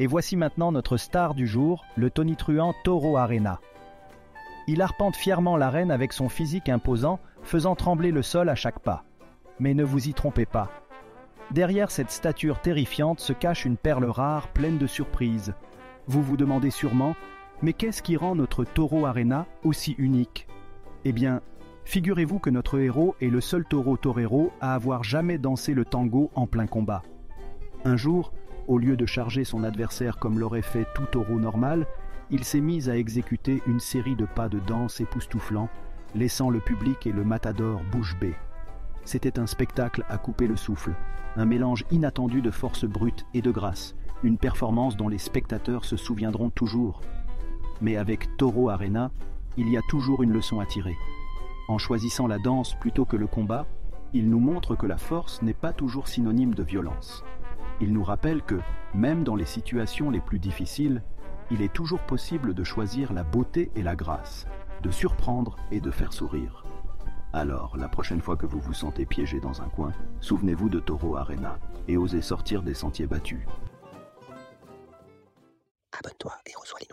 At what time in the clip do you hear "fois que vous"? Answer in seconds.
68.20-68.60